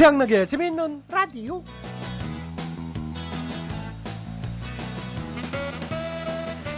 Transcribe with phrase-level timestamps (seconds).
[0.00, 1.62] 최양락의 재미있는 라디오.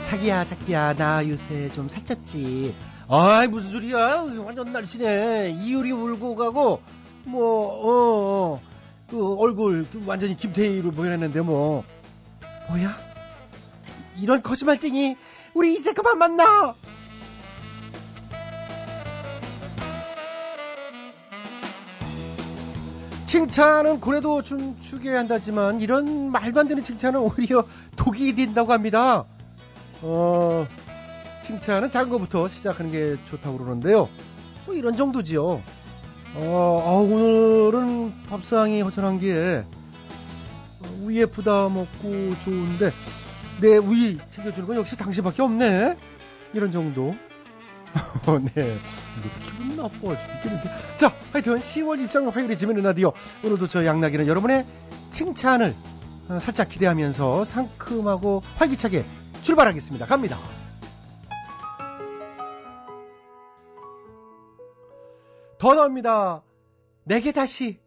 [0.03, 2.75] 자기야, 자기야, 나 요새 좀 살쪘지.
[3.09, 4.25] 아이, 무슨 소리야.
[4.45, 5.51] 완전 날씬해.
[5.51, 6.83] 이효리 울고 가고,
[7.23, 8.61] 뭐, 어, 어.
[9.09, 11.85] 그 얼굴 완전히 김태희로 보여냈는데 뭐.
[12.71, 12.99] 뭐야?
[14.19, 15.17] 이런 거짓말쟁이,
[15.55, 16.75] 우리 이제 그만 만나!
[23.33, 27.65] 칭찬은 고래도 춤추게 한다지만 이런 말도 안 되는 칭찬은 오히려
[27.97, 29.25] 독이 된다고 합니다.
[30.03, 30.67] 어,
[31.43, 34.11] 칭찬은 작은 것부터 시작하는 게 좋다고 그러는데요.
[34.67, 35.63] 뭐 이런 정도지요.
[36.35, 39.65] 어, 아, 오늘은 밥상이 허전한 게
[41.03, 42.91] 우유 예쁘다 먹고 좋은데
[43.63, 45.97] 내 우유 챙겨주는 건 역시 당신밖에 없네.
[46.53, 47.15] 이런 정도.
[48.55, 48.77] 네.
[49.19, 50.71] 이것도 기분 나빠질 수도 있겠는데.
[50.97, 53.13] 자, 하여튼 10월 입장 화요일에 지면은 라디오.
[53.45, 54.65] 오늘도 저 양락이는 여러분의
[55.11, 55.75] 칭찬을
[56.29, 59.05] 어, 살짝 기대하면서 상큼하고 활기차게
[59.43, 60.07] 출발하겠습니다.
[60.07, 60.39] 갑니다.
[65.59, 66.43] 더 나옵니다.
[67.05, 67.81] 내게 다시.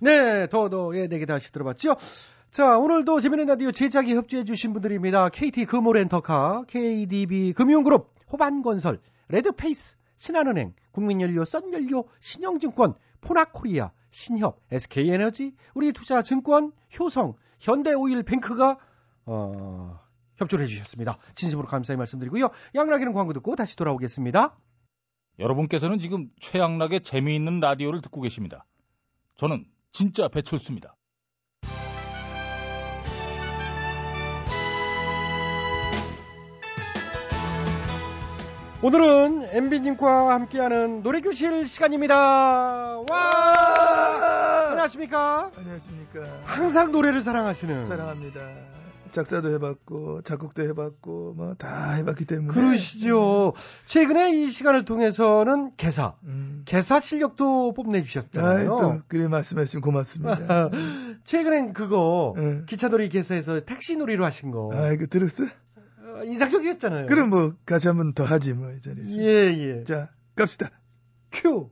[0.00, 1.96] 네, 더더의 내게 다시 들어봤죠?
[2.50, 5.28] 자, 오늘도 재미있는 라디오 제작에 협조해주신 분들입니다.
[5.28, 8.98] KT 금호렌터카, KDB 금융그룹, 호반건설,
[9.28, 18.78] 레드페이스, 신한은행, 국민연료, 썬연료, 신영증권, 포나코리아, 신협, SK에너지, 우리투자증권, 효성, 현대오일뱅크가
[19.26, 20.00] 어,
[20.36, 21.18] 협조를 해주셨습니다.
[21.34, 22.48] 진심으로 감사의 말씀드리고요.
[22.74, 24.56] 양락이는 광고 듣고 다시 돌아오겠습니다.
[25.38, 28.64] 여러분께서는 지금 최양락의 재미있는 라디오를 듣고 계십니다.
[29.36, 30.96] 저는 진짜 배철수입니다.
[38.82, 42.16] 오늘은 MB님과 함께하는 노래교실 시간입니다.
[43.10, 44.68] 와!
[44.70, 45.50] 안녕하십니까?
[45.54, 46.22] 안녕하십니까.
[46.44, 47.88] 항상 노래를 사랑하시는.
[47.88, 48.40] 사랑합니다.
[49.12, 53.52] 작사도 해봤고 작곡도 해봤고 뭐 다 해봤기 때문에 그러시죠.
[53.86, 56.62] 최근에 이 시간을 통해서는 개사, 음.
[56.64, 58.66] 개사 실력도 뽐내주셨잖아요.
[58.68, 60.70] 또 그래 말씀하시면 고맙습니다.
[61.24, 62.62] 최근엔 그거 예.
[62.66, 65.44] 기차놀이 개사에서 택시 놀이로 하신 거 아 이거 들었어?
[65.44, 67.06] 어, 인상적이었잖아요.
[67.06, 69.16] 그럼 뭐 같이 한번 더 하지 뭐 이 자리에서.
[69.16, 69.84] 예 예.
[69.84, 70.70] 자 갑시다.
[71.32, 71.70] 큐.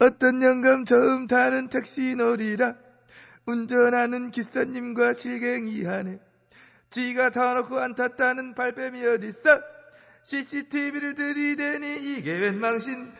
[0.00, 2.74] 어떤 영감 처음 타는 택시 놀이라
[3.46, 6.18] 운전하는 기사님과 실갱이하네.
[6.92, 9.60] 지가 타놓고 안 탔다는 발뺌이 어딨어?
[10.22, 13.12] CCTV를 들이대니 이게 웬 망신?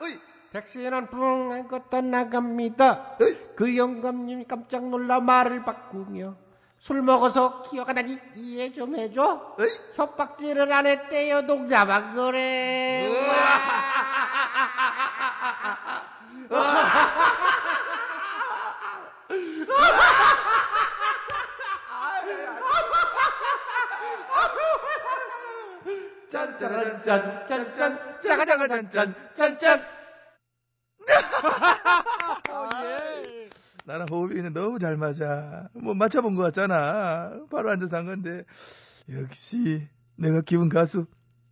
[0.00, 0.18] 어이,
[0.52, 3.16] 택시는 뿡 하고 떠나갑니다.
[3.56, 6.36] 그 영감님이 깜짝 놀라 말을 바꾸며
[6.80, 9.54] 술 먹어서 기억 안 나니 이해 좀 해줘.
[9.58, 9.68] 어이.
[9.96, 11.42] 협박질을 안 했대요.
[11.42, 13.06] 농담한 거래.
[26.30, 29.86] 짠짜라짠 짠짠 짜가짜가짠짠 짠짠
[31.08, 31.14] 예.
[33.90, 35.68] 나랑 호흡이 너무 잘 맞아.
[35.74, 37.32] 뭐 맞춰본 것 같잖아.
[37.50, 38.44] 바로 앉아서 한 건데.
[39.10, 41.06] 역시 내가 기분 가수.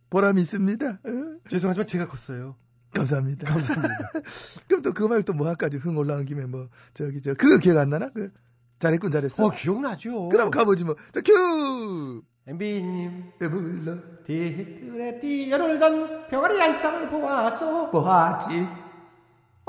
[0.09, 0.87] 보람이 있습니다.
[0.87, 1.39] 어?
[1.49, 2.55] 죄송하지만 제가 컸어요.
[2.93, 3.47] 감사합니다.
[3.51, 3.95] 감사합니다.
[4.67, 7.77] 그럼 또 그 말 또 뭐 할까지 흥 올라온 김에 뭐 저기 저 그거 기억
[7.77, 8.09] 안 나나?
[8.09, 8.31] 그
[8.79, 9.45] 잘했군 잘했어.
[9.45, 10.29] 어 기억나죠?
[10.29, 12.23] 그럼 가보지 뭐 자큐!
[12.47, 13.33] MB님.
[13.39, 13.97] 배불러?
[14.25, 18.67] 뒤뜰에 뛰어놀던 병아리 알상을 보아서 보았지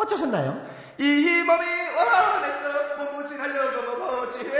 [0.00, 0.66] 어쩌셨나요?
[0.98, 1.66] 이 몸이
[1.96, 4.50] 원했어 몸무신 하려고 먹었지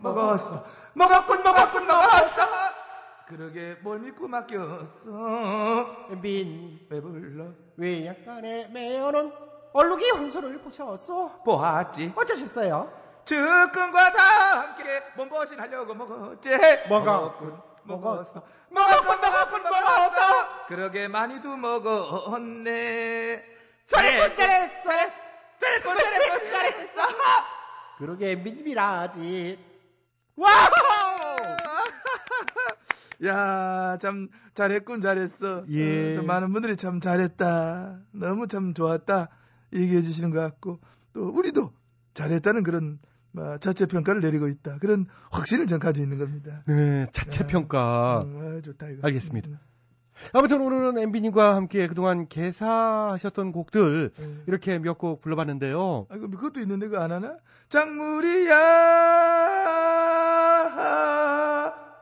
[0.00, 0.64] 먹었어
[0.94, 2.42] 먹었군 먹었군 먹었어
[3.28, 5.08] 그러게 뭘 믿고 맡겼어
[6.10, 7.46] MB님 배불러
[7.78, 9.32] 왜 약간의 매어는
[9.72, 11.40] 얼룩이 황소를 보셨어?
[11.44, 12.92] 보았지 어쩌셨어요?
[13.24, 14.82] 측근과 다 함께
[15.16, 16.50] 몸보신 하려고 먹었지.
[16.90, 23.51] 먹었군 먹었어 먹었군 먹었군 먹었어 그러게 많이도 먹었네.
[23.86, 25.12] 잘했군, 잘했, 잘했,
[25.60, 27.02] 잘했군, 잘했군, 잘했어.
[27.98, 29.58] 그러게 민비라지.
[30.36, 30.70] Wow!
[33.24, 35.64] 야, 참 잘했군, 잘했어.
[35.68, 36.10] 예.
[36.10, 38.00] 어, 좀 많은 분들이 참 잘했다.
[38.12, 39.28] 너무 참 좋았다.
[39.74, 40.80] 얘기해 주시는 것 같고
[41.12, 41.72] 또 우리도
[42.14, 42.98] 잘했다는 그런
[43.30, 44.78] 뭐, 자체 평가를 내리고 있다.
[44.78, 46.62] 그런 확신을 전 가지고 있는 겁니다.
[46.66, 48.22] 네, 자체 평가.
[48.22, 49.06] 음, 아, 좋다 이거.
[49.06, 49.48] 알겠습니다.
[49.48, 49.58] 음,
[50.32, 54.44] 아무튼 오늘은 엠비님과 함께 그동안 개사하셨던 곡들 음.
[54.46, 56.06] 이렇게 몇 곡 불러봤는데요.
[56.10, 57.36] 아, 그것도 있는데 그거 안 하나?
[57.68, 58.54] 작물이야.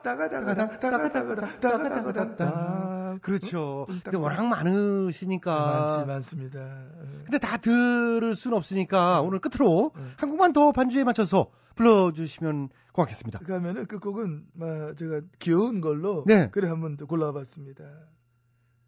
[0.01, 3.17] 따가다가다 따가다가다 따가다가다.
[3.21, 3.85] 그렇죠.
[3.89, 5.65] 음, 근데 워낙 많으시니까.
[5.65, 6.59] 많지 많습니다.
[6.59, 7.21] 어.
[7.25, 10.13] 근데 다 들을 순 없으니까 오늘 끝으로 음.
[10.17, 13.39] 한 곡만 더 반주에 맞춰서 불러주시면 고맙겠습니다.
[13.39, 16.49] 그러면은 그 곡은 막 제가 귀여운 걸로 네.
[16.51, 17.83] 그래 한번 또 골라봤습니다.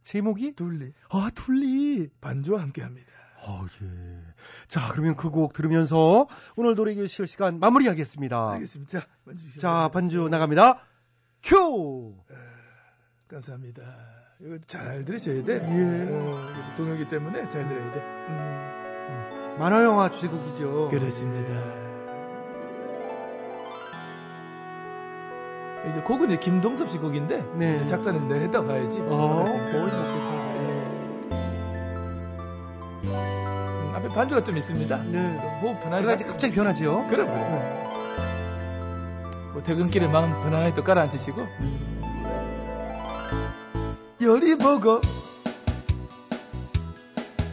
[0.03, 0.53] 제목이?
[0.55, 2.09] 둘리 아, 둘리.
[2.19, 3.07] 반주와 함께합니다.
[3.45, 3.87] 어, 예.
[4.67, 8.51] 자, 그러면 그 곡 들으면서 오늘 노래 교실 시간 마무리하겠습니다.
[8.53, 8.99] 알겠습니다.
[9.59, 9.91] 자, 반주.
[9.93, 10.79] 반주 나갑니다.
[11.43, 12.15] 큐!
[13.29, 13.81] 감사합니다.
[14.39, 15.55] 이거 잘 들으셔야 돼.
[15.55, 16.07] 예.
[16.09, 16.47] 어,
[16.77, 17.99] 동요기 때문에 잘 들어야 돼.
[17.99, 20.89] 음, 만화 영화 주제곡이죠.
[20.89, 21.83] 그렇습니다.
[25.89, 27.85] 이제 곡은 이제 김동섭 씨 곡인데 네.
[27.87, 28.99] 작사는 내가 했다 봐야지.
[29.01, 29.43] 어.
[29.43, 30.43] 거의 먹겠습니다.
[33.03, 35.03] 음, 앞에 반주가 좀 있습니다.
[35.03, 35.59] 네.
[35.61, 36.03] 호흡 편하게.
[36.03, 37.05] 그러다 이제 갑자기 변하죠.
[37.09, 37.92] 그럼 그럼.
[39.53, 41.41] 뭐 퇴근길에 마음 편안하게 또 깔아앉히시고.
[44.21, 44.99] 요리 보고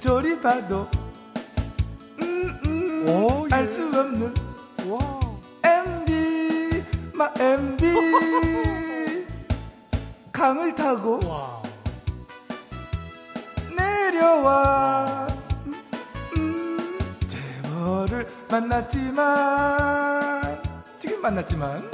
[0.00, 0.88] 저리 봐도
[2.22, 3.54] 음, 오, 예.
[3.54, 4.34] 알수 없는
[4.88, 5.20] 와.
[5.64, 7.84] MB 마 MB
[10.32, 11.60] 강을 타고 와.
[13.76, 15.26] 내려와
[15.66, 15.74] 음,
[16.38, 20.29] 음, 재벌을 만났지만
[21.20, 21.90] 지금 만났지만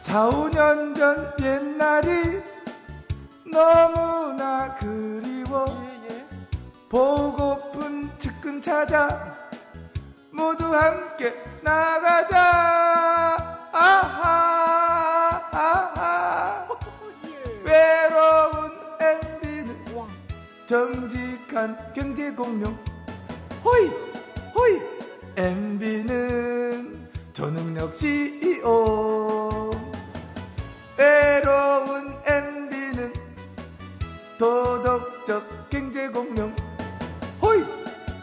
[0.00, 2.42] 4, 5년 전 옛날이
[3.44, 5.64] 너무나 그리워.
[6.88, 9.36] 보고픈 측근 찾아
[10.32, 11.32] 모두 함께
[11.62, 12.38] 나가자.
[13.72, 16.68] 아하 아하.
[17.62, 19.76] 외로운 MB는
[20.66, 22.76] 정직한 경제 공룡.
[23.64, 23.86] 호이
[24.54, 24.93] 호이
[25.36, 29.70] MB는 초능력 CEO
[30.96, 33.12] 외로운 MB는
[34.38, 36.54] 도덕적 경제 공룡.
[37.42, 37.62] 호이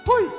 [0.08, 0.30] 호이.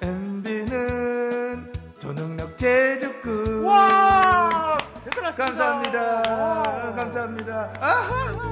[0.00, 3.64] MB는 초능력 제주꾼.
[3.64, 4.78] 와!
[5.04, 5.54] 대단하십니다.
[5.56, 6.94] 감사합니다.
[6.94, 7.72] 감사합니다.
[7.80, 8.51] 아하.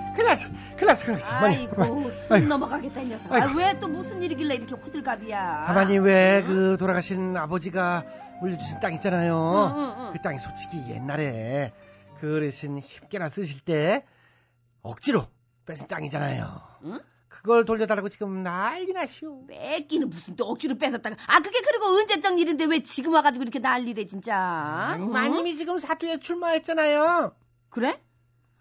[0.13, 1.33] 큰일 났어, 큰일 났어, 큰일 났어.
[1.33, 2.47] 아이고 숨 아이고.
[2.47, 3.31] 넘어가겠다 이 녀석.
[3.33, 5.65] 아, 왜 또 무슨 일이길래 이렇게 호들갑이야?
[5.67, 8.03] 아, 마님, 왜그 돌아가신 아버지가
[8.41, 9.35] 물려주신 땅 있잖아요.
[9.75, 10.13] 응, 응, 응.
[10.13, 11.73] 그 땅이 솔직히 옛날에
[12.19, 14.05] 그 어르신 힘께나 쓰실 때
[14.81, 15.25] 억지로
[15.65, 16.61] 뺏은 땅이잖아요.
[16.85, 16.99] 응?
[17.29, 19.45] 그걸 돌려달라고 지금 난리 나시오.
[19.47, 21.15] 뺏기는 무슨 또 억지로 뺏었다가.
[21.27, 24.35] 아 그게 그리고 언제적 일인데 왜 지금 와가지고 이렇게 난리래 진짜?
[24.37, 25.11] 아니, 응?
[25.11, 27.33] 마님이 지금 사투에 출마했잖아요.
[27.69, 27.99] 그래?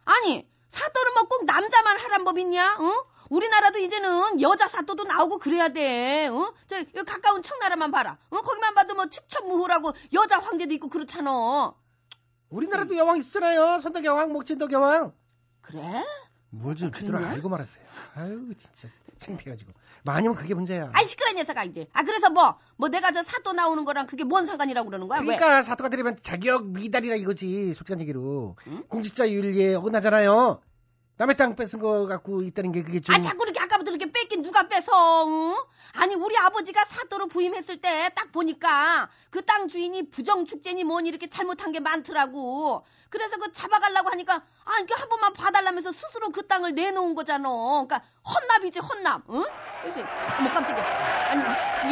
[0.05, 2.77] 아니 사또는 뭐 꼭 남자만 하란 법 있냐?
[2.81, 3.03] 응?
[3.31, 6.27] 우리나라도 이제는 여자 사또도 나오고 그래야 돼.
[6.29, 6.53] 어?
[6.67, 8.19] 저 여기 가까운 청나라만 봐라.
[8.31, 8.41] 어?
[8.41, 11.73] 거기만 봐도 뭐 축천무후라고 여자 황제도 있고 그렇잖아.
[12.49, 13.79] 우리나라도 여왕 있었잖아요.
[13.79, 15.13] 선덕 여왕, 목진덕 여왕.
[15.61, 16.05] 그래?
[16.51, 17.33] 뭘좀 아, 제대로 그랬냐?
[17.35, 17.85] 알고 말하세요.
[18.17, 18.89] 아유, 진짜
[19.19, 19.73] 창피해가지고.
[20.05, 20.91] 마님은 그게 문제야.
[20.95, 21.87] 아이 시끄러운 녀석아 이제.
[21.93, 25.21] 아 그래서 뭐뭐 내가 저 사또 나오는 거랑 그게 뭔 상관이라고 그러는 거야?
[25.21, 25.27] 왜?
[25.27, 27.75] 그러니까 사토가 들으면 자격 미달이라 이거지.
[27.75, 28.57] 솔직한 얘기로.
[28.67, 28.85] 응?
[28.89, 30.61] 공직자 윤리에 어긋나잖아요.
[31.19, 33.15] 남의 땅 뺏은 거 갖고 있다는 게 그게 좀.
[33.15, 35.27] 아 자꾸 이렇게 이렇게 뺏긴 누가 뺏어?
[35.27, 35.57] 응?
[35.95, 41.29] 아니 우리 아버지가 사또로 부임했을 때 딱 보니까 그 땅 주인이 부정 축제니 뭐니 이렇게
[41.29, 42.85] 잘못한 게 많더라고.
[43.09, 47.49] 그래서 그 잡아가려고 하니까 아 이게 한 번만 봐달라면서 스스로 그 땅을 내놓은 거잖아.
[47.49, 49.23] 그러니까 헌납이지 헌납.
[49.31, 49.45] 응?
[49.89, 50.05] 이게
[50.39, 50.85] 어머 깜짝이야.
[51.31, 51.43] 아니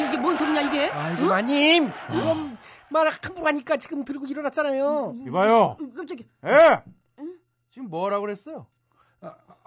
[0.00, 0.88] 이게, 이게 뭔 소리냐 이게?
[0.90, 1.28] 아이고 응?
[1.28, 2.59] 마님 그럼
[2.90, 5.16] 말 함부로 하니까 지금 들고 일어났잖아요.
[5.26, 5.57] 이봐요.
[5.57, 6.26] 어, 깜짝이야.
[6.47, 6.83] 예.
[7.18, 7.38] 응?
[7.73, 8.66] 지금 뭐라 그랬어요?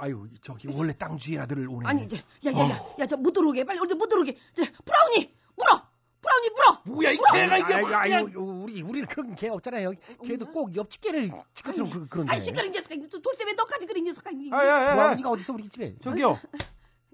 [0.01, 1.87] 아, 아유 저기 원래 땅 주인 아들을 오네.
[1.87, 4.35] 아니 이제 야야야 야 저 못 들어오게 빨리 어디 못 들어오게.
[4.55, 5.87] 저 브라우니 물어.
[6.21, 6.81] 브라우니 물어.
[6.95, 7.31] 뭐야 이 물어.
[7.33, 9.91] 개가 이게 아유, 그냥- 아유, 우리 우리는 그런 개 없잖아요.
[10.25, 12.33] 걔도 꼭 옆집 개를 치것처럼 그- 그런데.
[12.33, 14.95] 아이 시끄러운 녀석아 돌쇠 너까지 그런 녀석아 아, 야, 야, 야.
[14.95, 15.95] 브라우니가 어딨어 우리 집에?
[16.01, 16.39] 저기요.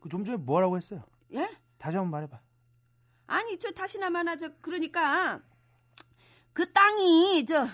[0.01, 1.03] 그 좀 전에 뭐라고 했어요?
[1.33, 1.49] 예?
[1.77, 2.39] 다시 한번 말해봐.
[3.27, 5.41] 아니 저 다시나마나 저 그러니까
[6.53, 7.67] 그 땅이 저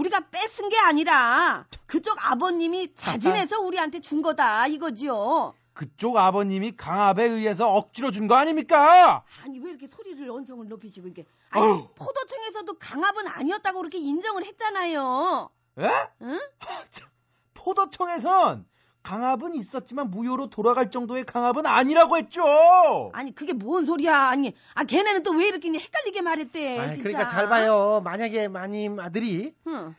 [0.00, 5.54] 우리가 뺏은 게 아니라 그쪽 아버님이 자진해서 우리한테 준 거다 이거지요.
[5.72, 9.24] 그쪽 아버님이 강압에 의해서 억지로 준 거 아닙니까?
[9.42, 11.88] 아니 왜 이렇게 소리를 언성을 높이시고 이게 아니 어휴.
[11.94, 15.50] 포도청에서도 강압은 아니었다고 그렇게 인정을 했잖아요.
[15.78, 15.88] 예?
[16.22, 16.38] 응?
[17.54, 18.66] 포도청에선
[19.02, 23.10] 강압은 있었지만 무효로 돌아갈 정도의 강압은 아니라고 했죠.
[23.12, 24.14] 아니 그게 뭔 소리야?
[24.28, 26.78] 아니 아 걔네는 또 왜 이렇게 헷갈리게 말했대?
[26.78, 27.08] 아이, 진짜.
[27.08, 28.02] 그러니까 잘 봐요.
[28.04, 29.94] 만약에 마님 아들이 응.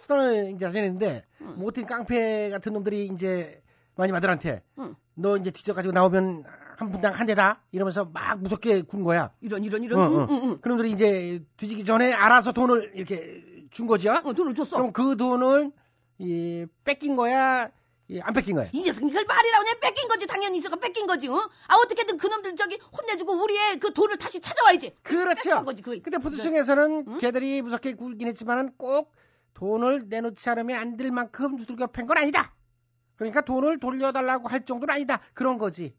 [0.00, 1.54] 수단을 이제 되는데 응.
[1.58, 3.62] 못된 깡패 같은 놈들이 이제
[3.96, 4.94] 마님 아들한테 응.
[5.14, 6.44] 너 이제 뒤져가지고 나오면
[6.78, 9.30] 한 분당 한 대다 이러면서 막 무섭게 군 거야.
[9.40, 10.00] 이런 이런 이런.
[10.00, 10.26] 응, 응, 응.
[10.30, 10.60] 응, 응.
[10.60, 14.12] 그놈들이 이제 뒤지기 전에 알아서 돈을 이렇게 준 거죠.
[14.12, 14.76] 어, 돈을 줬어.
[14.76, 15.72] 그럼 그 돈을
[16.18, 17.68] 이 뺏긴 거야,
[18.10, 18.68] 이안 뺏긴 거야.
[18.72, 21.36] 이 녀석 이걸 말이라고 그냥 뺏긴 거지 당연히 있어가 뺏긴 거지 어?
[21.66, 25.42] 아 어떻게든 그놈들 저기 혼내주고 우리의 그 돈을 다시 찾아와야지 그렇죠.
[25.50, 27.18] 뺏긴 거지 그거 근데 포도청에서는 응?
[27.18, 29.12] 걔들이 무섭게 굴긴 했지만은 꼭
[29.54, 32.54] 돈을 내놓지 않으면 안 될 만큼 두들겨 팬 건 아니다.
[33.16, 35.20] 그러니까 돈을 돌려달라고 할 정도는 아니다.
[35.34, 35.94] 그런 거지.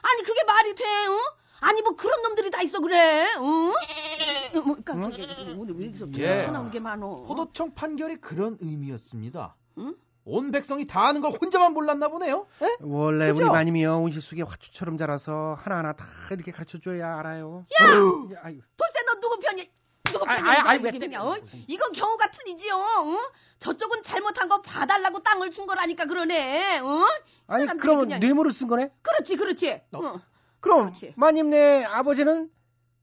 [0.00, 1.18] 아니 그게 말이 돼 어?
[1.60, 3.42] 아니 뭐 그런 놈들이 다 있어 그래 어?
[3.42, 6.26] 어, 뭐 깜짝이야 오늘 왜 이렇게 예.
[6.46, 9.56] 전화 나온 게 많어 포도청 판결이 그런 의미였습니다.
[9.78, 9.94] 응?
[10.24, 12.46] 온 백성이 다 아는 걸 혼자만 몰랐나 보네요.
[12.62, 12.76] 예?
[12.80, 13.42] 원래 그죠?
[13.44, 17.64] 우리 마님이요 온실 속에 화초처럼 자라서 하나하나 다 이렇게 가르쳐줘야 알아요.
[17.82, 19.70] 야 돌쇠 너 누구 편이
[20.04, 21.16] 누구 편이야 아이, 누가 아이, 누구 왜.
[21.16, 21.38] 어?
[21.66, 23.16] 이건 경우가 틀리지요 어?
[23.58, 27.04] 저쪽은 잘못한 거 봐달라고 땅을 준 거라니까 그러네 어?
[27.46, 28.90] 아니 그러면 그냥- 뇌물을 쓴 거네?
[29.02, 30.20] 그렇지 그렇지 너- 어.
[30.60, 31.14] 그럼 그렇지.
[31.16, 32.50] 마님네 아버지는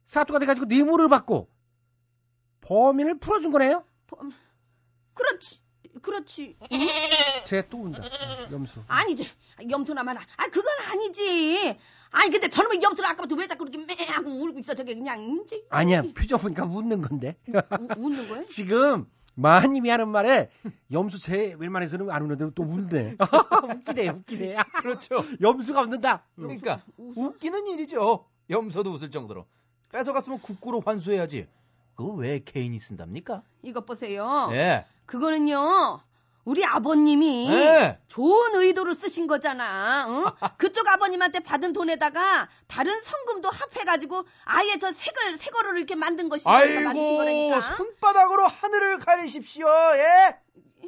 [0.06, 1.50] 사또가 돼가지고 뇌물을 받고
[2.62, 3.84] 범인을 풀어준 거네요?
[4.08, 4.36] 그렇지
[6.02, 6.58] 그렇지
[7.46, 8.04] 쟤 또 운다.
[8.52, 8.84] 염소.
[8.88, 9.28] 아니지.
[9.70, 10.20] 염소나 마나.
[10.38, 11.78] 아, 그건 아니지.
[12.12, 14.74] 아니, 근데 저놈의 염소는 아까부터 왜 자꾸 이렇게 매 하고 울고 있어.
[14.76, 15.64] 저게 그냥, 이제.
[15.70, 17.36] 아니야 표정 보니까 웃는 건데.
[17.48, 18.46] 우- 웃는 거야?
[18.48, 20.50] 지금 마님이 하는 말에
[20.92, 23.18] 염소 제 웬만해서는 안 우는데 또 웃네.
[23.76, 24.56] 웃기네 웃기네.
[24.82, 25.24] 그렇죠.
[25.42, 26.24] 염소가 웃는다.
[26.36, 26.82] 그러니까?
[26.98, 28.26] 웃기는 일이죠.
[28.50, 29.46] 염소도 웃을 정도로.
[29.92, 31.48] 뺏어갔으면 국고로 환수해야지.
[31.98, 33.42] 그거 왜 개인이 쓴답니까?
[33.64, 34.50] 이것 보세요.
[34.52, 34.86] 예.
[35.08, 36.00] 그거는요,
[36.46, 37.98] 우리 아버님이 예.
[38.08, 40.06] 좋은 의도로 쓰신 거잖아.
[40.08, 40.26] 응?
[40.58, 46.94] 그쪽 아버님한테 받은 돈에다가 다른 성금도 합해가지고 아예 저 색을, 색어를 이렇게 만든 것이 아이고
[46.94, 47.62] 거라니까.
[47.76, 49.66] 손바닥으로 하늘을 가리십시오.
[49.96, 50.38] 예.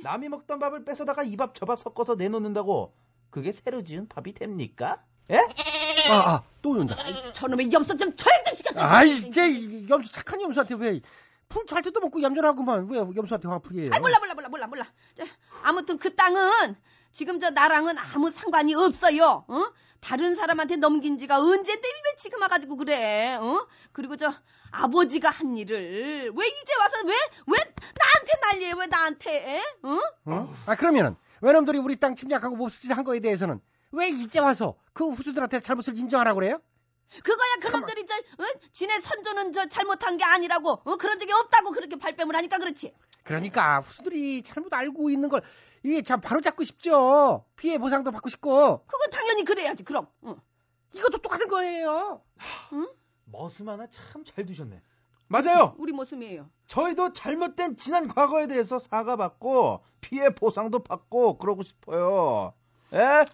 [0.03, 2.93] 남이 먹던 밥을 뺏어다가 이 밥 저 밥 섞어서 내놓는다고
[3.31, 5.03] 그게 새로 지은 밥이 됩니까?
[5.31, 5.37] 예?
[6.09, 6.95] 아, 아, 또 운다.
[7.33, 8.81] 저놈의 염소 좀 조용 좀 시켜줘.
[8.81, 11.01] 아이, 이제 이 염소 착한 염소한테 왜
[11.49, 12.87] 풀잘 때도 먹고 얌전하구만.
[12.89, 13.91] 왜 염소한테 화풀이 해요?
[13.93, 14.85] 아이 몰라 몰라 몰라 몰라 몰라.
[15.15, 15.25] 자,
[15.63, 16.75] 아무튼 그 땅은
[17.11, 19.45] 지금 저 나랑은 아무 상관이 없어요.
[19.47, 19.65] 어?
[19.99, 23.35] 다른 사람한테 넘긴 지가 언젠데 왜 지금 와가지고 그래?
[23.35, 23.67] 어?
[23.91, 24.33] 그리고 저
[24.71, 27.13] 아버지가 한 일을 왜 이제 와서 왜
[27.47, 28.73] 왜 나한테 난리해?
[28.77, 29.55] 왜 나한테?
[29.57, 29.61] 에?
[29.83, 29.99] 어?
[30.25, 30.55] 어?
[30.67, 33.59] 아, 그러면은 외놈들이 우리 땅 침략하고 몹쓸 한 거에 대해서는
[33.91, 36.59] 왜 이제 와서 그 후수들한테 잘못을 인정하라고 그래요?
[37.23, 38.45] 그거야 그놈들이 저 어?
[38.71, 40.95] 지네 선조는 저 잘못한 게 아니라고 어?
[40.97, 42.93] 그런 적이 없다고 그렇게 발뺌을 하니까 그렇지.
[43.23, 45.41] 그러니까 후수들이 잘못 알고 있는 걸
[45.83, 47.45] 이게 참 바로 잡고 싶죠.
[47.55, 49.83] 피해 보상도 받고 싶고 그건 당연히 그래야지.
[49.83, 50.07] 그럼.
[50.21, 50.35] 어.
[50.93, 52.21] 이것도 똑같은 거예요.
[53.25, 54.81] 머슴 하나 참 잘 두셨네.
[55.27, 55.75] 맞아요.
[55.77, 56.49] 우리 모습이에요.
[56.67, 62.53] 저희도 잘못된 지난 과거에 대해서 사과받고 피해 보상도 받고 그러고 싶어요.
[62.93, 63.25] 예?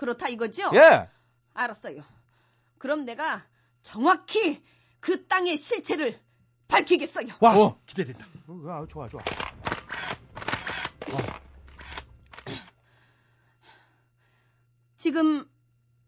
[0.00, 0.70] 그렇다 이거죠?
[0.72, 1.10] 예.
[1.52, 2.02] 알았어요.
[2.78, 3.42] 그럼 내가
[3.82, 4.64] 정확히
[4.98, 6.18] 그 땅의 실체를
[6.68, 7.26] 밝히겠어요.
[7.40, 7.78] 와 어.
[7.84, 8.24] 기대된다.
[8.48, 9.20] 어, 아, 좋아, 좋아.
[14.96, 15.44] 지금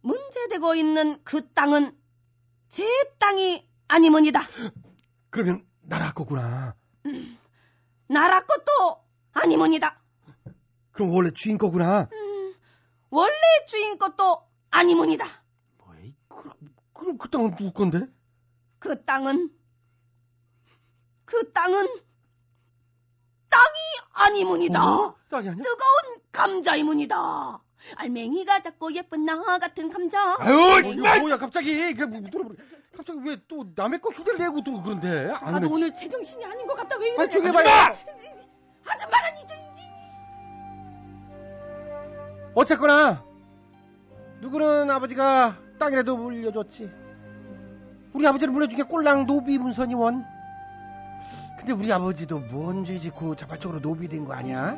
[0.00, 1.94] 문제되고 있는 그 땅은
[2.70, 2.86] 제
[3.18, 4.40] 땅이 아니문이다.
[5.28, 6.76] 그러면 나라 거구나.
[8.06, 10.00] 나라 것도 아니문이다.
[10.92, 12.08] 그럼 원래 주인 거구나.
[13.12, 13.32] 원래
[13.68, 15.24] 주인 것도 아니문이다.
[15.84, 16.54] 뭐이 그럼
[16.94, 18.06] 그럼 그 땅은 누구 건데?
[18.78, 19.50] 그 땅은
[21.26, 21.86] 그 땅은
[23.50, 23.74] 땅이
[24.14, 24.82] 아니문이다.
[24.84, 25.14] 어?
[25.30, 25.62] 땅이 아니야?
[25.62, 27.62] 뜨거운 감자이문이다.
[27.96, 30.36] 알맹이가 작고 예쁜 나 같은 감자.
[30.38, 32.56] 아유, 알맹이- 뭐, 뭐야 갑자기 그, 뭐, 들어버려.
[32.96, 35.32] 갑자기 왜 또 남의 거 흉내를 내고 또 그런데?
[35.34, 35.70] 안 나도 해.
[35.72, 36.96] 오늘 제정신이 아닌 것 같다.
[36.96, 37.22] 왜 이래?
[37.22, 37.96] 아, 해봐요.
[38.84, 39.71] 하지 말아 이제.
[42.54, 43.24] 어쨌거나
[44.40, 46.90] 누구는 아버지가 땅이라도 물려줬지.
[48.12, 50.24] 우리 아버지를 물려준 게 꼴랑 노비 문선이 원.
[51.58, 54.76] 근데 우리 아버지도 뭔 죄 짓고 자발적으로 노비 된 거 아니야?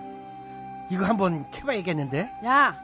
[0.91, 2.41] 이거 한번 캐봐야겠는데.
[2.45, 2.79] 야,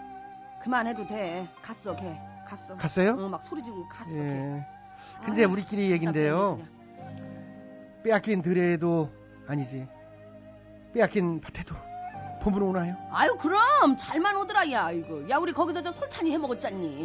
[0.63, 1.49] 그만해도 돼.
[1.63, 2.19] 갔어, 걔.
[2.47, 2.77] 갔어.
[2.77, 3.15] 갔어요?
[3.19, 4.11] 응, 막 소리 지르고 갔어.
[4.11, 4.19] 걔.
[4.19, 4.67] 예.
[5.25, 6.59] 근데 아유, 우리끼리 얘긴데요.
[8.03, 9.11] 빼앗긴 들에도
[9.47, 9.87] 아니지.
[10.95, 11.75] 빼앗긴 밭에도
[12.41, 12.97] 봄은 오나요?
[13.13, 15.29] 아유, 그럼 잘만 오더라, 야, 이거.
[15.29, 17.05] 야, 우리 거기서 저 솔찬이 해 먹었잖니.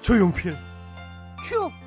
[0.00, 0.56] 조용필.
[1.44, 1.81] 큐.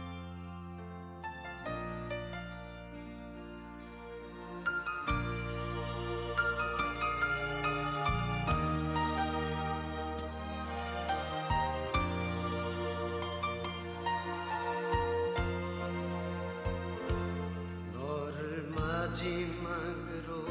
[20.05, 20.45] 마지막으로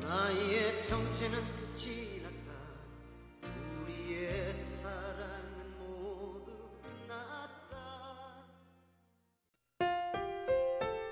[0.00, 2.52] 나의 정체는 끝이 났다
[3.82, 6.52] 우리의 사랑은 모두
[6.82, 8.46] 끝났다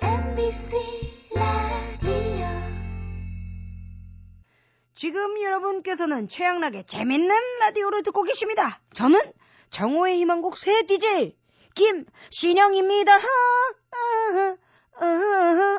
[0.01, 2.47] MBC 라디오
[4.93, 8.81] 지금 여러분께서는 최양락의 재밌는 라디오를 듣고 계십니다.
[8.95, 9.19] 저는
[9.71, 11.37] 정호의 희망곡 새 DJ
[11.75, 13.15] 김신영입니다.
[13.15, 13.19] 아,
[13.93, 14.57] 아,
[15.01, 15.79] 아,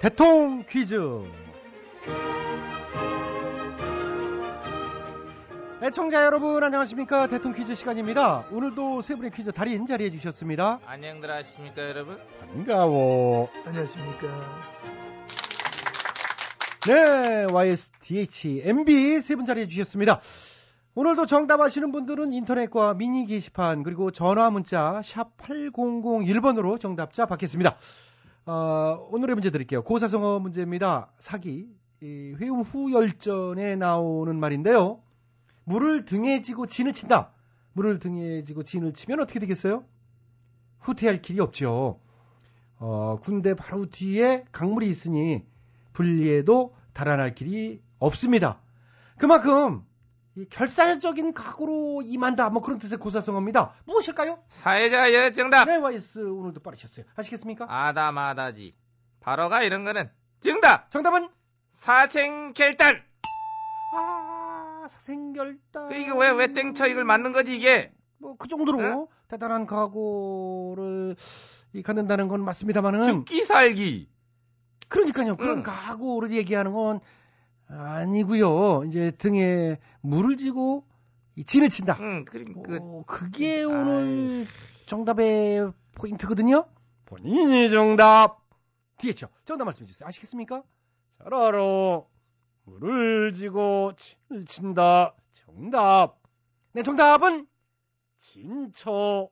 [0.00, 0.96] 대통 퀴즈.
[5.82, 8.44] 애청자 여러분 안녕하십니까 대통 퀴즈 시간입니다.
[8.50, 10.80] 오늘도 세 분의 퀴즈 달인 자리해 주셨습니다.
[10.86, 12.18] 안녕들 하십니까 여러분?
[12.40, 13.48] 반가워.
[13.64, 14.28] 안녕하십니까.
[16.86, 20.20] 네, YSDH, MB 세 분 자리해 주셨습니다.
[20.94, 27.76] 오늘도 정답하시는 분들은 인터넷과 미니 게시판 그리고 전화 문자 샵 8001번으로 정답자 받겠습니다.
[28.48, 29.82] 어, 오늘의 문제 드릴게요.
[29.82, 31.12] 고사성어 문제입니다.
[31.18, 31.68] 사기.
[32.00, 35.02] 이 회음 후 열전에 나오는 말인데요.
[35.64, 37.30] 물을 등에 지고 진을 친다.
[37.74, 39.84] 물을 등에 지고 진을 치면 어떻게 되겠어요?
[40.78, 42.00] 후퇴할 길이 없죠.
[42.78, 45.44] 어, 군대 바로 뒤에 강물이 있으니
[45.92, 48.62] 불리해도 달아날 길이 없습니다.
[49.18, 49.87] 그만큼 이
[50.50, 52.50] 결사적인 각오로 임한다.
[52.50, 53.74] 뭐 그런 뜻의 고사성어입니다.
[53.84, 54.38] 무엇일까요?
[54.48, 57.06] 사회자 여 정답 네, 와이스 오늘도 빠르셨어요.
[57.16, 57.66] 아시겠습니까?
[57.68, 58.74] 아다마다지
[59.20, 61.28] 바로가 이런 거는 정답 정답은
[61.72, 63.02] 사생결단
[63.90, 65.88] 아 사생결단.
[65.88, 71.16] 그 이거 왜왜 땡쳐 이걸 맞는 거지 이게 뭐 그 정도로 대단한 각오를
[71.72, 74.08] 이 갖는다는 건 맞습니다만은 죽기 살기
[74.88, 75.36] 그러니까요.
[75.36, 75.62] 그런 응.
[75.62, 77.00] 각오를 얘기하는 건
[77.68, 78.84] 아니고요.
[78.84, 80.86] 이제 등에 물을 지고
[81.36, 81.96] 이 진을 친다.
[82.00, 84.46] 응 그, 그 어, 그게 오늘
[84.86, 86.66] 정답의 포인트거든요.
[87.04, 88.38] 본인이 정답.
[88.98, 89.28] 뒤에죠.
[89.44, 90.08] 정답 말씀해 주세요.
[90.08, 90.62] 아시겠습니까?
[91.22, 92.02] 잘 알아.
[92.64, 95.14] 물을 지고 진을 친다.
[95.32, 96.18] 정답.
[96.72, 97.46] 네, 정답은
[98.18, 99.28] 진처.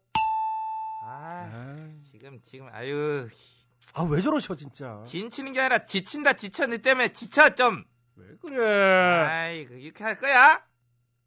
[1.00, 3.28] 아, 지금 지금 아유
[3.94, 5.02] 아, 왜 저러셔, 진짜.
[5.04, 7.84] 진치는 게 아니라 지친다 지쳐 너 때문에 지쳐 좀
[8.16, 9.24] 왜 그래?
[9.26, 10.60] 아이 그 이렇게 할 거야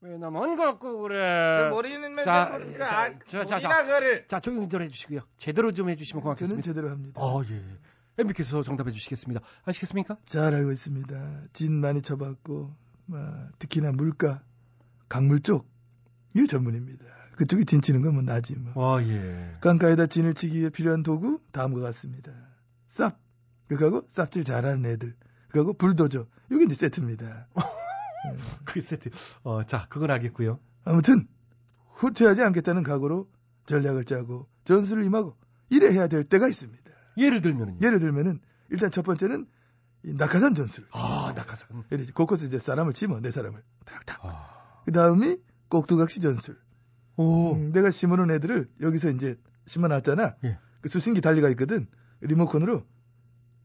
[0.01, 1.69] 왜 나만 갖고 그 그래?
[1.69, 5.21] 머리는 맨 자, 모르니까 자, 아, 자, 자, 우리나 그거를 자, 조용히 들 해주시고요.
[5.37, 6.65] 제대로 좀 해주시면 저는 고맙겠습니다.
[6.65, 7.19] 제대로 합니다.
[7.21, 7.61] 아, 예.
[8.17, 9.41] MB께서 정답해 주시겠습니다.
[9.65, 10.17] 아시겠습니까?
[10.25, 11.43] 잘 알고 있습니다.
[11.51, 12.73] 진 많이 쳐봤고,
[13.07, 13.19] 뭐,
[13.59, 14.41] 특히나 물가,
[15.09, 15.69] 강물 쪽,
[16.33, 17.05] 이게 전문입니다.
[17.37, 18.71] 그쪽이 진 치는 건 뭐 나지 뭐.
[18.75, 19.57] 와, 예.
[19.61, 22.31] 강가에다 진을 치기 위해 필요한 도구 다음과 같습니다.
[22.89, 23.15] 쌉,
[23.67, 25.13] 그거하고 쌉질 잘하는 애들,
[25.49, 27.47] 그거하고 불도저, 이게 이제 세트입니다.
[28.65, 29.09] 그 세트.
[29.43, 30.59] 어, 자, 그건 알겠고요.
[30.85, 31.27] 아무튼
[31.95, 33.29] 후퇴하지 않겠다는 각오로
[33.65, 35.35] 전략을 짜고 전술을 임하고
[35.69, 36.91] 이래 해야 될 때가 있습니다.
[37.17, 37.79] 예를 들면은요.
[37.81, 39.47] 예를 들면은 일단 첫 번째는
[40.03, 40.87] 이 낙하산 전술.
[40.91, 41.83] 아, 낙하산.
[41.91, 44.19] 이제 곳곳에 이제 사람을 치면 내 사람을 탁탁.
[44.23, 44.81] 아.
[44.85, 45.37] 그 다음이
[45.69, 46.57] 꼭두각시 전술.
[47.17, 47.53] 오.
[47.53, 49.35] 음, 내가 심어놓은 애들을 여기서 이제
[49.65, 50.35] 심어놨잖아.
[50.45, 50.57] 예.
[50.81, 51.87] 그 수신기 달리가 있거든.
[52.21, 52.85] 리모컨으로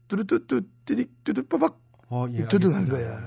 [0.07, 2.43] 뚜루뚜뚜 띠릭 뚜두 빠박 어, 예.
[2.43, 2.91] 알겠습니다.
[2.91, 3.19] 거야.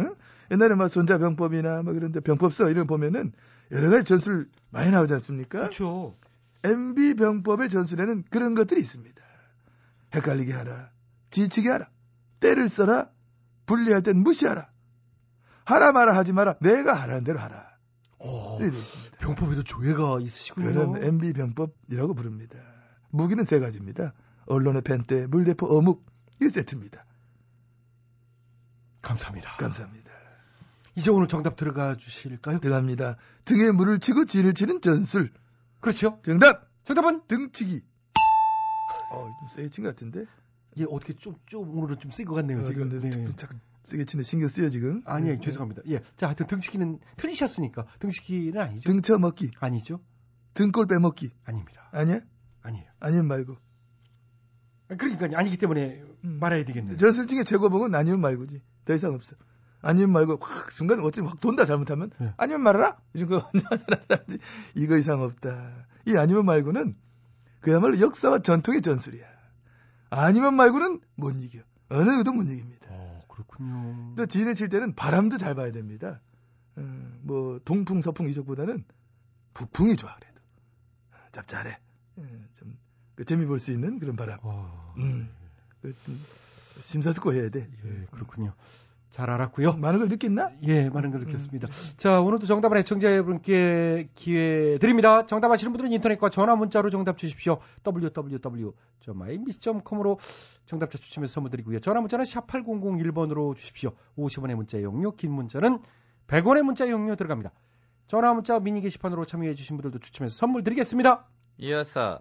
[0.00, 0.14] 응?
[0.50, 3.32] 옛날에 막 손자병법이나 뭐 그런 데 병법서 이런 거 보면은
[3.70, 5.58] 여러 가지 전술 많이 나오지 않습니까?
[5.60, 6.16] 그렇죠.
[6.64, 9.22] MB 병법의 전술에는 그런 것들이 있습니다.
[10.14, 10.90] 헷갈리게 하라.
[11.30, 11.88] 지치게 하라.
[12.40, 13.10] 때를 써라.
[13.66, 14.68] 분리할 땐 무시하라.
[15.64, 16.56] 하라 마라 하지 마라.
[16.60, 17.72] 내가 하라는 대로 하라.
[18.60, 19.16] 있습니다.
[19.18, 20.68] 병법에도 조예가 있으시군요.
[20.68, 22.58] 그런 MB 병법이라고 부릅니다.
[23.10, 24.12] 무기는 세 가지입니다.
[24.46, 26.04] 언론의 펜대, 물대포, 어묵.
[26.42, 27.04] 이 세트입니다.
[29.00, 29.56] 감사합니다.
[29.56, 30.10] 감사합니다.
[30.94, 32.58] 이제 오늘 정답 들어가 주실까요?
[32.58, 33.16] 들어갑니다.
[33.44, 35.32] 등에 물을 치고 진을 치는 전술.
[35.80, 36.20] 그렇죠.
[36.24, 36.68] 정답!
[36.84, 37.82] 정답은 등치기.
[39.10, 40.24] 어, 좀 세게 친 것 같은데?
[40.78, 42.88] 예 어떻게 좀 좀 오늘은 좀 센 것 같네요 어, 지금.
[42.88, 43.36] 근데 네.
[43.36, 45.02] 자꾸 세게 치는 신경 쓰여 지금.
[45.06, 45.40] 아니에요 네.
[45.40, 45.82] 죄송합니다.
[45.88, 48.90] 예, 자 하여튼 등치기는 틀리셨으니까 등치기는 아니죠.
[48.90, 50.00] 등쳐 먹기, 아니죠.
[50.54, 51.30] 등골 빼먹기.
[51.44, 51.88] 아닙니다.
[51.92, 52.20] 아니야?
[52.62, 52.84] 아니에요.
[53.00, 53.56] 아니면 말고.
[54.88, 56.38] 그러니까 아니기 때문에 음.
[56.40, 56.96] 말아야 되겠네요.
[56.96, 58.60] 전술 중에 최고봉은 아니면 말고지.
[58.84, 59.36] 더 이상 없어.
[59.80, 62.32] 아니면 말고 확 순간 어쩌면 확 돈다 잘못하면 네.
[62.36, 63.50] 아니면 말아라 이런 거
[64.08, 64.38] 하지
[64.76, 65.86] 이거 이상 없다.
[66.06, 66.96] 이 아니면 말고는
[67.60, 69.26] 그야말로 역사와 전통의 전술이야.
[70.10, 71.60] 아니면 말고는 못 이겨.
[71.88, 72.86] 어느 의도 못 이깁니다.
[72.90, 74.14] 어 그렇군요.
[74.16, 76.20] 또 진에 칠 때는 바람도 잘 봐야 됩니다.
[76.76, 76.82] 어,
[77.22, 78.84] 뭐 동풍 서풍 이쪽보다는
[79.54, 80.40] 북풍이 좋아 그래도
[81.32, 81.78] 짭짤해.
[82.16, 82.22] 어,
[82.54, 82.76] 좀
[83.14, 84.38] 그 재미 볼 수 있는 그런 바람.
[84.42, 85.28] 어, 음,
[85.82, 86.18] 그좀
[86.80, 87.68] 심사숙고해야 돼.
[87.84, 88.54] 예 그렇군요.
[89.10, 89.74] 잘 알았고요.
[89.74, 90.50] 많은 걸 느꼈나?
[90.62, 91.68] 예, 많은 걸 느꼈습니다.
[91.98, 95.26] 자, 오늘도 정답을 애청자 여러분께 기회 드립니다.
[95.26, 97.58] 정답 아시는 분들은 인터넷과 전화 문자로 정답 주십시오.
[99.06, 100.18] www.imbc.com으로
[100.64, 101.78] 정답자 추첨해서 선물 드리고요.
[101.80, 103.92] 전화 문자는 샵 8001번으로 주십시오.
[104.16, 105.80] 50원의 문자 이용료, 긴 문자는
[106.26, 107.52] 100원의 문자 이용료 들어갑니다.
[108.06, 111.26] 전화 문자 미니 게시판으로 참여해 주신 분들도 추첨해서 선물 드리겠습니다.
[111.58, 112.20] 이어서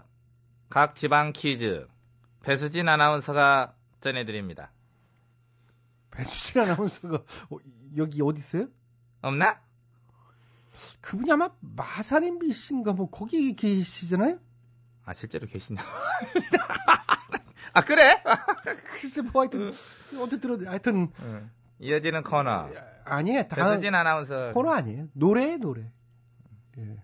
[0.71, 1.86] 각 지방 퀴즈
[2.43, 4.71] 배수진 아나운서가 전해드립니다.
[6.12, 7.57] 배수진 아나운서가 어,
[7.97, 8.67] 여기 어디 있어요?
[9.21, 9.62] 없나?
[11.01, 14.39] 그분이 아마 마산 MBC인가 뭐 거기 계시잖아요?
[15.03, 15.81] 아 실제로 계시냐?
[17.73, 18.23] 아 그래?
[18.95, 19.73] 글쎄 뭐 하여튼
[20.21, 21.51] 어디 들어 하여튼 응.
[21.79, 22.69] 이어지는 코너
[23.03, 23.43] 아니에요.
[23.49, 25.10] 다 배수진 아나운서 코너 아니에요.
[25.13, 25.91] 노래 노래.
[26.77, 27.03] 예.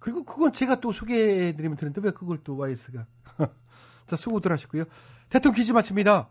[0.00, 3.06] 그리고 그건 제가 또 소개해드리면 되는데 왜 그걸 또 YS가.
[4.06, 4.84] 자 수고들 하셨고요.
[5.28, 6.28] 대통령 퀴즈 마칩니다.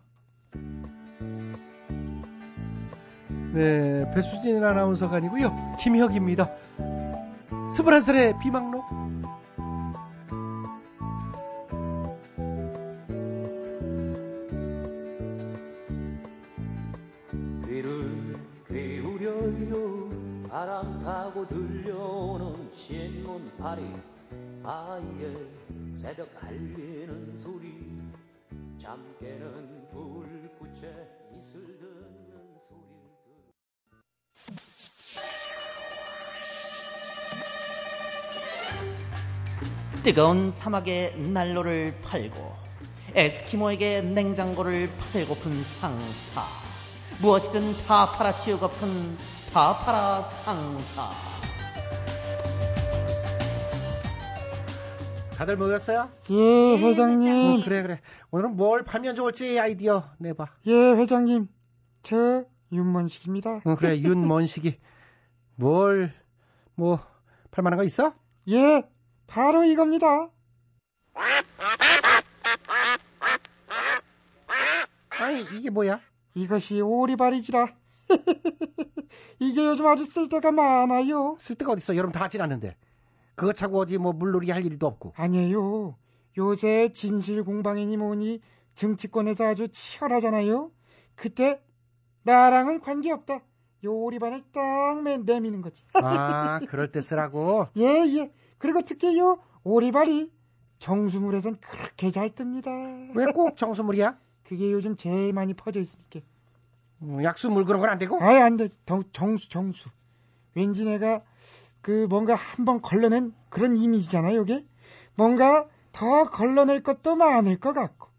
[3.54, 5.78] 네 배수진 아나운서가 아니고요.
[5.80, 6.50] 김혁입니다.
[7.72, 8.99] 스물한 살의 비망록.
[40.14, 42.52] 뜨거운 사막에 난로를 팔고
[43.14, 46.46] 에스키모에게 냉장고를 팔고픈 상사
[47.22, 49.16] 무엇이든 다 팔아치우고픈
[49.54, 51.12] 다 팔아 상사
[55.38, 56.10] 다들 모였어요?
[56.32, 57.60] 예, 네, 회장님.
[57.62, 58.02] 어, 그래 그래.
[58.32, 60.48] 오늘은 뭘 팔면 좋을지 아이디어 내봐.
[60.66, 61.48] 예, 회장님.
[62.02, 63.62] 저 윤문식입니다.
[63.64, 64.80] 어, 그래 윤먼식이
[65.56, 66.12] 뭘
[66.74, 66.98] 뭐
[67.52, 68.14] 팔만한 거 있어?
[68.50, 68.82] 예,
[69.30, 70.30] 바로 이겁니다.
[75.10, 76.00] 아니 이게 뭐야?
[76.34, 77.68] 이것이 오리발이지라.
[79.40, 81.38] 이게 요즘 아주 쓸데가 많아요.
[81.40, 81.96] 쓸데가 어딨어?
[81.96, 82.76] 여름 다 지났는데.
[83.36, 85.14] 그거 차고 어디 뭐 물놀이 할 일도 없고.
[85.16, 85.96] 아니에요.
[86.38, 88.42] 요새 진실 공방이니 뭐니
[88.76, 90.72] 정치권에서 아주 치열하잖아요.
[91.16, 91.62] 그때
[92.24, 93.42] 나랑은 관계없다.
[93.86, 95.86] 요 오리발을 딱 매- 내미는 거지.
[95.94, 97.68] 아 그럴 때 쓰라고.
[97.78, 97.84] 예,
[98.18, 98.32] 예.
[98.60, 100.32] 그리고 특히 요 오리발이
[100.80, 103.16] 정수물에선 그렇게 잘 뜹니다.
[103.16, 104.18] 왜 꼭 정수물이야?
[104.44, 106.20] 그게 요즘 제일 많이 퍼져 있으니까.
[107.02, 108.18] 음, 약수물 그런 건 안 되고?
[108.22, 108.70] 아예 안 돼.
[108.86, 109.90] 정- 정수, 정수.
[110.56, 111.22] 왠지 내가
[111.82, 114.66] 그 뭔가 한번 걸러낸 그런 이미지잖아요, 이게.
[115.16, 118.10] 뭔가 더 걸러낼 것도 많을 것 같고.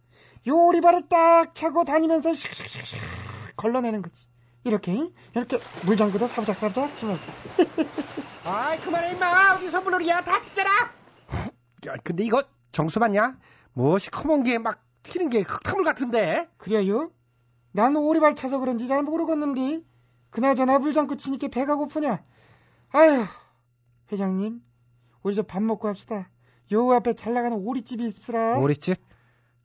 [0.48, 2.96] 요 오리발을 딱 차고 다니면서 샥샥샥샥
[3.56, 4.26] 걸러내는 거지.
[4.64, 5.10] 이렇게, 응?
[5.34, 7.32] 이렇게 물장구도 사부작사부작 치면서.
[8.50, 10.70] 아이 그만해 임마 어디서 물놀이야 다 찢어라.
[11.86, 13.38] 야 근데 이거 정수 맞냐?
[13.72, 16.48] 뭐 시커먼 게 막 튀는 게 흙탕물 같은데.
[16.58, 17.10] 그래요?
[17.72, 19.82] 난 오리발 차서 그런지 잘 모르겠는데.
[20.30, 22.22] 그나저나 물장구 치니까 배가 고프냐?
[22.92, 23.24] 아휴,
[24.12, 24.60] 회장님,
[25.22, 26.28] 우리 저 밥 먹고 합시다.
[26.72, 28.58] 요 앞에 잘 나가는 오리집이 있으라.
[28.58, 29.00] 오리집?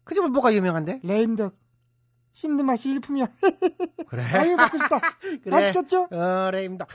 [0.03, 1.01] 그 집은 뭐가 유명한데?
[1.03, 1.55] 레임덕.
[2.35, 3.27] 씹는 맛이 일품이야.
[4.09, 4.23] 그래.
[4.23, 4.99] 아유, 먹고 싶다.
[5.41, 5.51] 그래.
[5.51, 6.09] 맛있겠죠?
[6.09, 6.85] 그래입니다.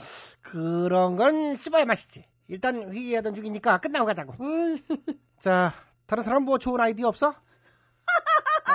[0.43, 2.27] 그런 건 씹어야 맛있지.
[2.49, 4.35] 일단 회의하던 중이니까 끝나고 가자고.
[5.41, 5.73] 자,
[6.07, 7.35] 다른 사람 뭐 좋은 아이디어 없어?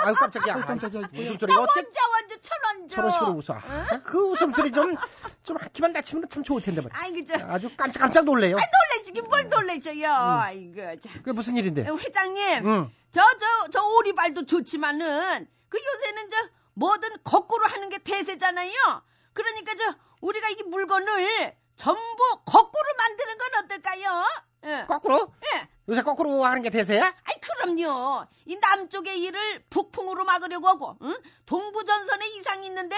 [0.04, 0.54] 아유 깜짝이야.
[0.54, 1.02] 아유, 깜짝이야.
[1.12, 2.94] 웃음소리가 어떻게 원자 완주 천원주.
[2.94, 3.54] 저런 식으로 웃어?
[3.58, 4.94] 아, 그 웃음소리 좀,
[5.42, 6.98] 좀 기만 낮추면 참 좋을 텐데 말이야.
[7.00, 8.56] 아이 그저 아주 깜짝 깜짝 놀래요.
[8.56, 10.08] 놀라시긴 뭘 놀라셔요.
[10.12, 11.10] 아이고 자.
[11.14, 11.86] 그게 무슨 일인데?
[11.88, 12.90] 회장님, 응.
[13.10, 16.36] 저저저 오리발도 좋지만은 그 요새는 저
[16.74, 18.72] 뭐든 거꾸로 하는 게 대세잖아요.
[19.32, 24.24] 그러니까 저 우리가 이 물건을 전부 거꾸로 만드는 건 어떨까요?
[24.64, 24.84] 예.
[24.88, 25.32] 거꾸로?
[25.54, 25.68] 예.
[25.88, 27.04] 요새 거꾸로 하는 게 대세야?
[27.04, 28.26] 아이 그럼요.
[28.46, 31.16] 이 남쪽의 일을 북풍으로 막으려고 하고, 응?
[31.44, 32.96] 동부 전선에 이상이 있는데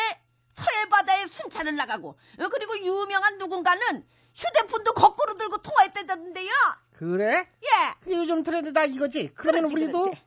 [0.54, 6.50] 서해 바다에 순찰을 나가고, 어, 그리고 유명한 누군가는 휴대폰도 거꾸로 들고 통화했다던데요.
[6.92, 7.48] 그래?
[7.62, 7.94] 예.
[8.00, 9.32] 그게 요즘 트렌드다 이거지?
[9.34, 10.22] 그러면 우리도 그렇지.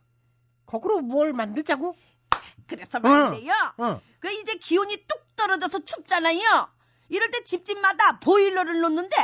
[0.66, 1.96] 거꾸로 뭘 만들자고?
[2.72, 3.54] 그래서 말인데요.
[3.82, 4.00] 응.
[4.20, 6.70] 그 이제 기온이 뚝 떨어져서 춥잖아요.
[7.10, 9.16] 이럴 때 집집마다 보일러를 놓는데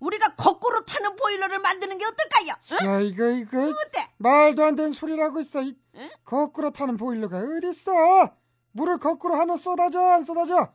[0.00, 2.54] 우리가 거꾸로 타는 보일러를 만드는 게 어떨까요?
[2.72, 2.86] 응?
[2.86, 3.68] 야, 이거, 이거.
[3.68, 4.08] 어때?
[4.18, 5.62] 말도 안 되는 소리라고 있어.
[5.62, 6.10] 이 응?
[6.24, 8.30] 거꾸로 타는 보일러가 어딨어?
[8.72, 10.72] 물을 거꾸로 하면 쏟아져, 안 쏟아져?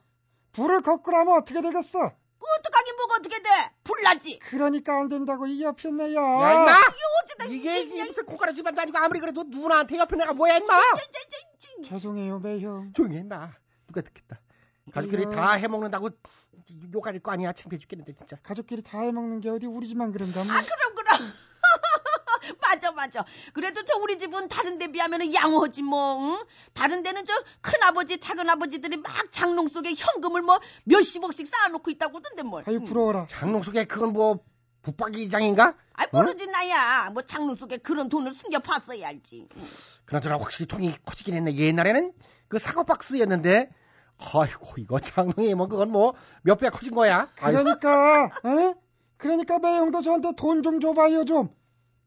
[0.54, 2.00] 불을 거꾸로 하면 어떻게 되겠어?
[2.00, 3.50] 어떡하긴 뭐가 어떻게 돼?
[3.84, 4.40] 불나지.
[4.40, 6.16] 그러니까 안 된다고 이 옆에네요.
[6.16, 6.72] 야, 임마!
[6.72, 10.74] 이게 어쩌다 이게, 이게 무슨 콩가루 집안도 아니고 아무리 그래도 누나한테 옆에 내가 뭐야, 임마!
[11.84, 12.94] 죄송해요, 매형.
[12.94, 13.52] 조용히 해, 임마.
[13.88, 14.40] 누가 듣겠다.
[14.94, 16.10] 가족끼리 이거- 다 해먹는다고
[16.94, 17.54] 욕할 거 아니야.
[17.54, 18.38] 창피해 죽겠는데, 진짜.
[18.44, 20.44] 가족끼리 다 해먹는 게 어디 우리 집만 그런가?
[20.44, 20.52] 뭐.
[20.54, 21.20] 아 그럼 그럼.
[22.62, 23.26] 맞아 맞아.
[23.54, 26.18] 그래도 저 우리 집은 다른 데 비하면 양호지 뭐.
[26.38, 26.46] 응?
[26.74, 32.64] 다른 데는 저 큰아버지 작은아버지들이 막 장롱 속에 현금을 뭐 몇십억씩 쌓아놓고 있다고 하던데 뭘.
[32.68, 33.28] 아유, 부러워라.
[33.28, 34.40] 장롱 속에 그건 뭐,
[34.82, 35.76] 붙박이장인가?
[35.94, 37.10] 아 모르지 나야.
[37.12, 39.50] 뭐 장롱 속에 그런 돈을 숨겨 봤어야 알지.
[40.10, 40.12] 응.
[40.12, 41.56] 그나저나 확실히 통이 커지긴 했네.
[41.56, 42.14] 옛날에는
[42.48, 43.70] 그 사과 박스였는데,
[44.34, 47.30] 아이고, 이거 장롱이 뭐, 그건 뭐, 몇 배 커진 거야.
[47.36, 48.74] 그러니까, 에?
[49.18, 51.50] 그러니까 매형도 저한테 돈 좀 줘봐요, 좀.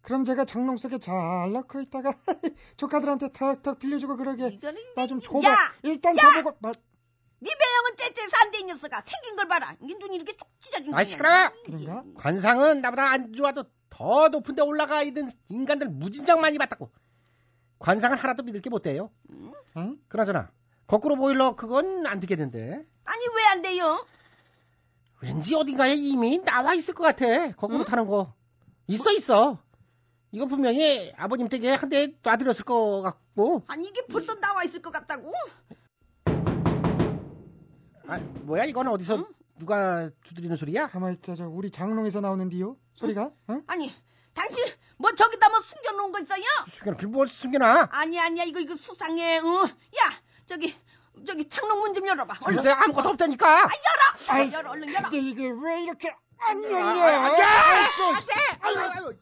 [0.02, 1.14] 그럼 제가 장롱 속에 잘
[1.52, 2.12] 넣고 있다가
[2.76, 4.58] 조카들한테 턱턱 빌려주고 그러게.
[4.96, 5.20] 나좀 야!
[5.22, 5.56] 줘봐.
[5.84, 6.22] 일단 야!
[6.34, 6.56] 줘보고.
[6.60, 9.00] 마- 네 매형은 째째서 안돼 이 녀석아.
[9.04, 9.74] 생긴 걸 봐라.
[9.80, 11.50] 이게 눈이 이렇게 쭉 찢어진 아이, 시끄러워!
[11.64, 12.02] 그런가?
[12.16, 16.90] 관상은 나보다 안 좋아도 더 높은 데 올라가 있는 인간들 무진장 많이 봤다고.
[17.82, 19.10] 관상은 하나도 믿을 게 못 돼요.
[19.76, 19.98] 응?
[20.08, 20.50] 그나저나,
[20.86, 22.84] 거꾸로 보일러 그건 안 되겠는데.
[23.04, 24.06] 아니 왜 안 돼요?
[25.20, 27.50] 왠지 어딘가에 이미 나와 있을 것 같아.
[27.52, 28.32] 거꾸로 타는 거.
[28.86, 29.58] 있어, 있어.
[30.32, 33.64] 이거 분명히 아버님 댁에 한 대 놔드렸을 것 같고.
[33.66, 35.30] 아니 이게 벌써 나와 있을 것 같다고?
[38.08, 39.26] 아, 뭐야, 이건 어디서
[39.58, 40.86] 누가 두드리는 소리야?
[40.88, 42.76] 가만히 있자, 저 우리 장롱에서 나오는데요.
[42.94, 43.30] 소리가?
[43.48, 43.60] 어?
[43.66, 43.92] 아니
[44.34, 44.64] 당신
[45.02, 46.44] 뭐 저기다 뭐 숨겨놓은 거 있어요?
[46.68, 47.88] 숨겨놓길 뭘 숨겨놔?
[47.90, 49.38] 아니 아니야 이거 이거 수상해.
[49.38, 49.64] 어?
[49.64, 50.76] 야 저기
[51.26, 52.36] 저기 창롱문 좀 열어봐.
[52.42, 52.56] 얼른.
[52.56, 53.46] 글쎄, 아무것도 없다니까.
[53.48, 54.38] 아 열어.
[54.38, 55.02] 아이, 열어 얼른 열어.
[55.02, 56.84] 근데 이게 왜 이렇게 안 열려?
[56.84, 57.42] 아, 아, 안 돼!
[57.42, 58.16] 아이고.
[58.16, 58.32] 안 돼!
[58.60, 59.12] 아유, 아유.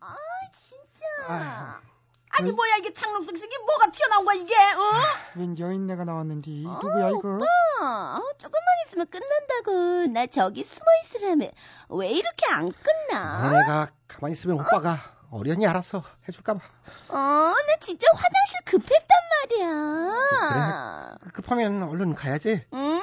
[0.00, 0.16] 아
[0.52, 1.06] 진짜.
[1.28, 1.93] 아휴.
[2.36, 4.54] 아니 뭐야 이게 창롱 속에서 이게 뭐가 튀어나온 거야 이게?
[4.54, 4.92] 어?
[5.36, 7.18] 웬 여인네가 나왔는데 누구야 이거?
[7.36, 10.06] 오빠, 어, 조금만 있으면 끝난다고.
[10.12, 11.46] 나 저기 숨어 있으라며.
[11.90, 13.50] 왜 이렇게 안 끝나?
[13.50, 14.98] 너네가 가만히 있으면 오빠가
[15.30, 16.60] 어련히 알아서 해줄까봐.
[17.08, 19.08] 어, 나 진짜 화장실 급했단
[19.50, 21.16] 말이야.
[21.32, 22.64] 급하면 얼른 가야지.
[22.72, 23.00] 음,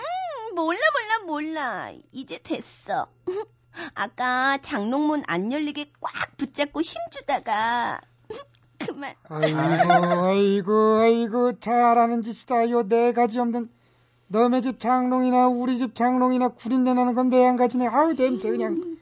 [0.55, 1.91] 몰라, 몰라, 몰라.
[2.11, 3.07] 이제 됐어.
[3.95, 8.01] 아까 장롱문 안 열리게 꽉 붙잡고 힘주다가.
[8.85, 9.15] 그만.
[9.29, 9.59] 아이고
[10.21, 13.69] 아이고 아이고 잘하는 짓이다 요 네 가지 없는
[14.27, 18.97] 너네 집 장롱이나 우리 집 장롱이나 구린내 나는 건 매한 가지네 아우 냄새 그냥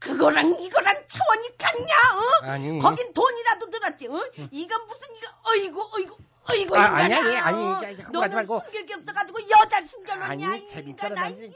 [0.00, 2.50] 그거랑 이거랑 차원이 같냐, 어?
[2.52, 2.78] 아니.
[2.78, 4.20] 거긴 돈이라도 들었지, 어?
[4.52, 6.16] 이건 무슨 이거, 어이구, 어이구,
[6.50, 6.96] 어이구, 아.
[6.96, 8.60] 아니, 아니, 아니, 그거 하지 말고.
[8.64, 11.28] 숨길 게 없어가지고 여자 숨겨놓냐, 아니, 재밌잖아.
[11.28, 11.48] 이런.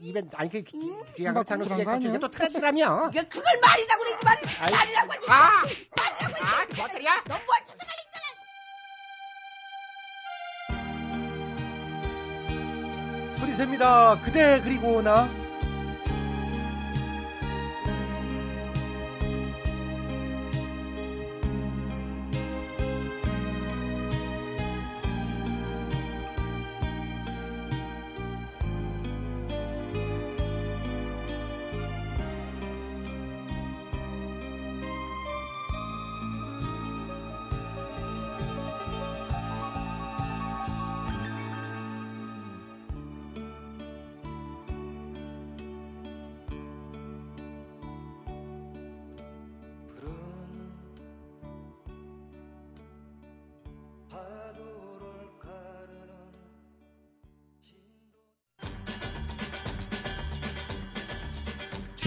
[0.00, 1.02] 입에, 아니, 그, 음.
[1.16, 2.12] 귀한 장로 갇힌 아니야?
[2.12, 3.10] 게또 트렌드라며.
[3.10, 4.40] 이게 그걸 말이다 이 말이.
[4.72, 5.26] 말이라고 하지.
[5.30, 5.62] 아!
[5.96, 6.42] 말이라고 하지.
[6.42, 7.22] 아, 뭔 소리야?
[7.26, 8.30] 너뭘 찾아가, 인간아.
[13.34, 14.18] 그 소리 셉니다.
[14.24, 15.28] 그대 그리고 나.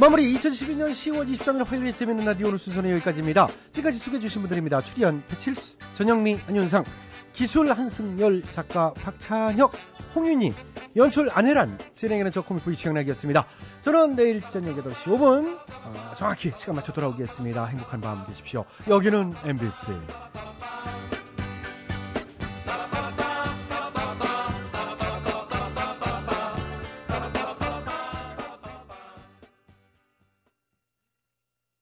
[0.00, 3.48] 마무리 2012년 10월 23일 화요일 재밌는 라디오 오늘 순서는 여기까지입니다.
[3.70, 4.80] 지금까지 소개해주신 분들입니다.
[4.80, 6.84] 출연 배칠수, 전영미, 안윤상,
[7.34, 9.72] 기술 한승열 작가 박찬혁,
[10.14, 10.54] 홍윤희,
[10.96, 13.46] 연출 안혜란, 진행하는 저 코믹부이 취향락이었습니다.
[13.82, 17.66] 저는 내일 저녁 8시 5분 어, 정확히 시간 맞춰 돌아오겠습니다.
[17.66, 18.64] 행복한 밤 되십시오.
[18.88, 19.92] 여기는 MBC.